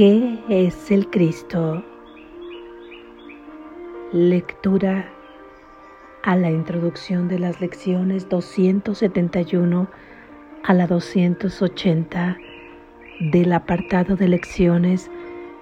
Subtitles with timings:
[0.00, 1.84] ¿Qué es el Cristo?
[4.12, 5.06] Lectura
[6.22, 9.90] a la introducción de las lecciones 271
[10.64, 12.38] a la 280
[13.30, 15.10] del apartado de lecciones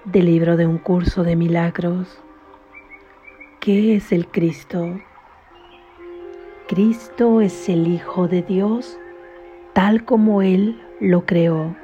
[0.04, 2.22] del libro de un curso de milagros.
[3.58, 5.00] ¿Qué es el Cristo?
[6.68, 9.00] Cristo es el Hijo de Dios
[9.72, 11.74] tal como Él lo creó.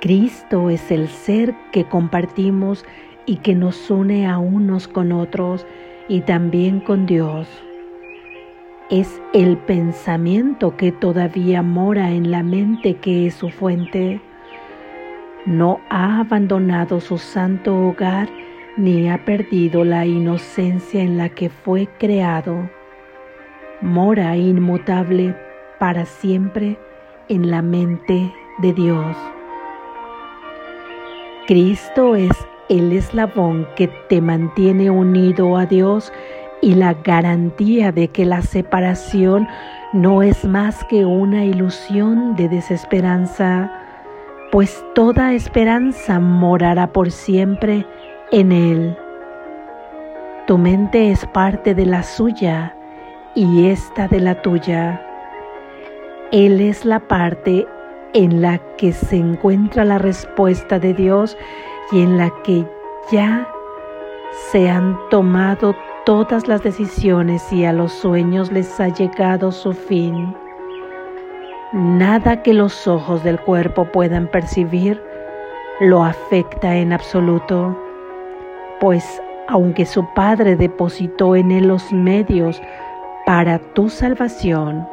[0.00, 2.84] Cristo es el ser que compartimos
[3.26, 5.66] y que nos une a unos con otros
[6.08, 7.48] y también con Dios.
[8.90, 14.20] Es el pensamiento que todavía mora en la mente que es su fuente.
[15.46, 18.28] No ha abandonado su santo hogar
[18.76, 22.70] ni ha perdido la inocencia en la que fue creado.
[23.82, 25.34] Mora inmutable
[25.80, 26.78] para siempre
[27.28, 29.16] en la mente de Dios.
[31.48, 32.28] Cristo es
[32.68, 36.12] el eslabón que te mantiene unido a Dios
[36.60, 39.48] y la garantía de que la separación
[39.94, 43.72] no es más que una ilusión de desesperanza,
[44.52, 47.86] pues toda esperanza morará por siempre
[48.30, 48.98] en Él.
[50.46, 52.76] Tu mente es parte de la suya
[53.34, 55.02] y esta de la tuya.
[56.30, 57.66] Él es la parte
[58.14, 61.36] en la que se encuentra la respuesta de Dios
[61.92, 62.66] y en la que
[63.10, 63.48] ya
[64.50, 70.34] se han tomado todas las decisiones y a los sueños les ha llegado su fin.
[71.72, 75.02] Nada que los ojos del cuerpo puedan percibir
[75.80, 77.76] lo afecta en absoluto,
[78.80, 82.60] pues aunque su Padre depositó en él los medios
[83.26, 84.86] para tu salvación,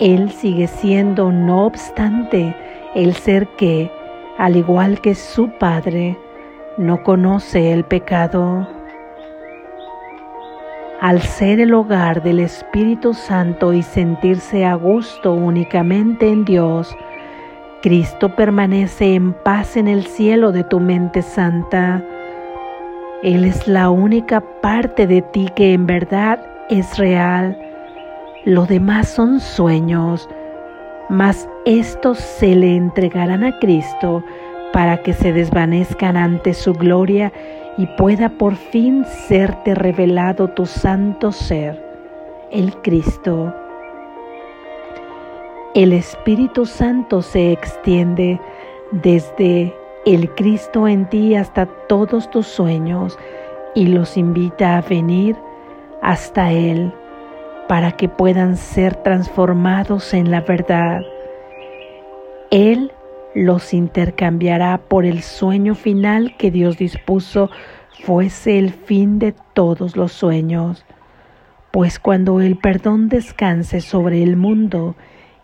[0.00, 2.54] Él sigue siendo, no obstante,
[2.94, 3.90] el ser que,
[4.38, 6.18] al igual que su Padre,
[6.78, 8.66] no conoce el pecado.
[11.00, 16.96] Al ser el hogar del Espíritu Santo y sentirse a gusto únicamente en Dios,
[17.82, 22.02] Cristo permanece en paz en el cielo de tu mente santa.
[23.22, 27.63] Él es la única parte de ti que en verdad es real.
[28.44, 30.28] Lo demás son sueños,
[31.08, 34.22] mas estos se le entregarán a Cristo
[34.70, 37.32] para que se desvanezcan ante su gloria
[37.78, 41.82] y pueda por fin serte revelado tu santo ser,
[42.50, 43.54] el Cristo.
[45.74, 48.38] El Espíritu Santo se extiende
[48.92, 49.74] desde
[50.04, 53.18] el Cristo en ti hasta todos tus sueños
[53.74, 55.34] y los invita a venir
[56.02, 56.92] hasta Él
[57.68, 61.00] para que puedan ser transformados en la verdad.
[62.50, 62.92] Él
[63.34, 67.50] los intercambiará por el sueño final que Dios dispuso
[68.04, 70.84] fuese el fin de todos los sueños.
[71.72, 74.94] Pues cuando el perdón descanse sobre el mundo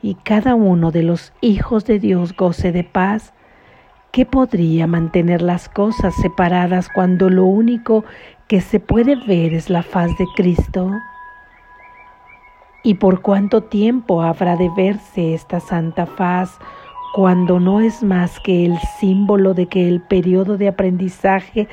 [0.02, 3.32] y cada uno de los hijos de Dios goce de paz,
[4.12, 8.04] ¿qué podría mantener las cosas separadas cuando lo único
[8.47, 10.92] que se puede ver es la faz de Cristo?
[12.82, 16.58] ¿Y por cuánto tiempo habrá de verse esta santa faz
[17.14, 21.69] cuando no es más que el símbolo de que el periodo de aprendizaje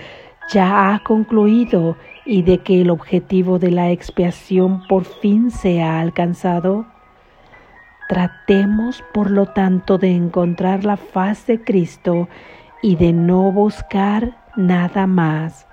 [0.51, 5.99] ya ha concluido y de que el objetivo de la expiación por fin se ha
[5.99, 6.85] alcanzado?
[8.09, 12.27] Tratemos, por lo tanto, de encontrar la faz de Cristo
[12.81, 15.67] y de no buscar nada más.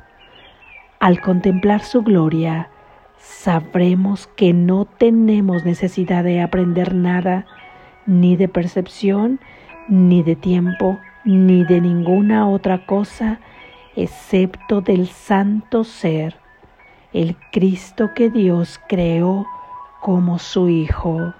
[1.00, 2.70] Al contemplar su gloria,
[3.24, 7.46] sabremos que no tenemos necesidad de aprender nada,
[8.06, 9.40] ni de percepción,
[9.88, 13.40] ni de tiempo, ni de ninguna otra cosa,
[13.96, 16.36] excepto del santo ser,
[17.12, 19.46] el Cristo que Dios creó
[20.00, 21.34] como su Hijo.